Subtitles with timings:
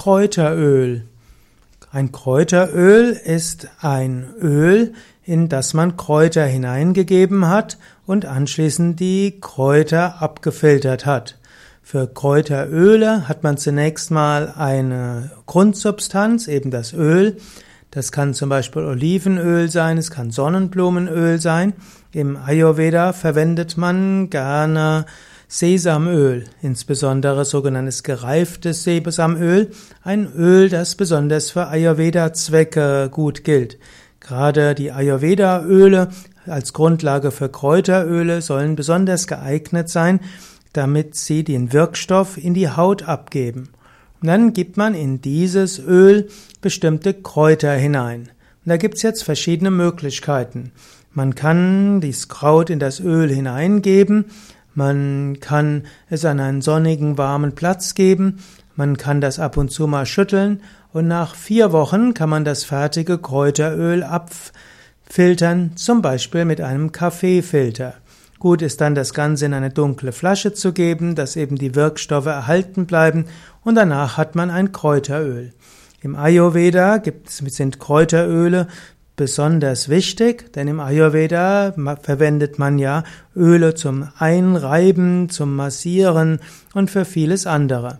[0.00, 1.02] Kräuteröl.
[1.92, 4.94] Ein Kräuteröl ist ein Öl,
[5.24, 7.76] in das man Kräuter hineingegeben hat
[8.06, 11.36] und anschließend die Kräuter abgefiltert hat.
[11.82, 17.36] Für Kräuteröle hat man zunächst mal eine Grundsubstanz, eben das Öl.
[17.90, 21.74] Das kann zum Beispiel Olivenöl sein, es kann Sonnenblumenöl sein.
[22.12, 25.04] Im Ayurveda verwendet man gerne
[25.52, 29.72] Sesamöl, insbesondere sogenanntes gereiftes Sesamöl,
[30.04, 33.76] ein Öl, das besonders für Ayurveda-Zwecke gut gilt.
[34.20, 36.10] Gerade die Ayurveda-Öle
[36.46, 40.20] als Grundlage für Kräuteröle sollen besonders geeignet sein,
[40.72, 43.70] damit sie den Wirkstoff in die Haut abgeben.
[44.22, 46.28] Und dann gibt man in dieses Öl
[46.60, 48.20] bestimmte Kräuter hinein.
[48.64, 50.70] Und da gibt's jetzt verschiedene Möglichkeiten.
[51.12, 54.26] Man kann dieses Kraut in das Öl hineingeben,
[54.80, 58.38] man kann es an einen sonnigen, warmen Platz geben,
[58.76, 60.62] man kann das ab und zu mal schütteln
[60.94, 67.92] und nach vier Wochen kann man das fertige Kräuteröl abfiltern, zum Beispiel mit einem Kaffeefilter.
[68.38, 72.24] Gut ist dann das Ganze in eine dunkle Flasche zu geben, dass eben die Wirkstoffe
[72.24, 73.26] erhalten bleiben
[73.62, 75.52] und danach hat man ein Kräuteröl.
[76.00, 78.66] Im Ayurveda gibt, sind Kräuteröle
[79.20, 83.04] besonders wichtig, denn im Ayurveda verwendet man ja
[83.36, 86.40] Öle zum Einreiben, zum Massieren
[86.72, 87.98] und für vieles andere.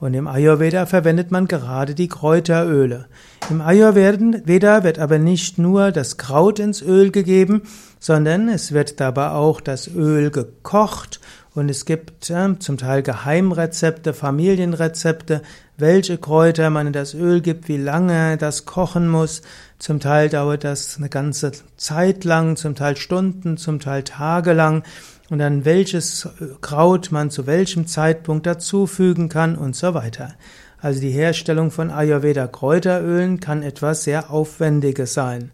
[0.00, 3.04] Und im Ayurveda verwendet man gerade die Kräuteröle.
[3.50, 7.64] Im Ayurveda wird aber nicht nur das Kraut ins Öl gegeben,
[8.00, 11.20] sondern es wird dabei auch das Öl gekocht
[11.54, 15.42] und es gibt äh, zum Teil Geheimrezepte, Familienrezepte,
[15.82, 19.42] welche Kräuter man in das Öl gibt, wie lange das kochen muss.
[19.78, 24.84] Zum Teil dauert das eine ganze Zeit lang, zum Teil Stunden, zum Teil Tage lang.
[25.28, 26.28] Und dann welches
[26.60, 30.34] Kraut man zu welchem Zeitpunkt dazufügen kann und so weiter.
[30.78, 35.50] Also die Herstellung von Ayurveda Kräuterölen kann etwas sehr Aufwendiges sein.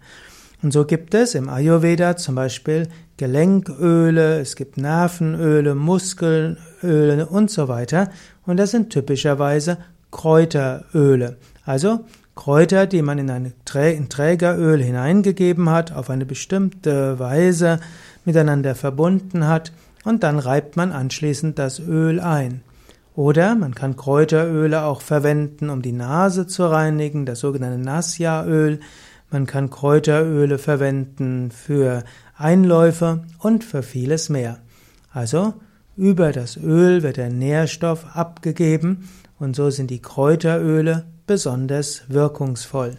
[0.62, 7.68] Und so gibt es im Ayurveda zum Beispiel Gelenköle, es gibt Nervenöle, Muskelöle und so
[7.68, 8.10] weiter.
[8.44, 9.78] Und das sind typischerweise
[10.10, 11.36] Kräuteröle.
[11.64, 12.00] Also
[12.34, 17.80] Kräuter, die man in ein Trägeröl hineingegeben hat, auf eine bestimmte Weise
[18.24, 19.72] miteinander verbunden hat
[20.04, 22.62] und dann reibt man anschließend das Öl ein.
[23.16, 28.78] Oder man kann Kräuteröle auch verwenden, um die Nase zu reinigen, das sogenannte Nasya-Öl.
[29.30, 32.04] Man kann Kräuteröle verwenden für
[32.36, 34.58] Einläufe und für vieles mehr.
[35.12, 35.54] Also
[35.96, 42.96] über das Öl wird der Nährstoff abgegeben und so sind die Kräuteröle besonders wirkungsvoll.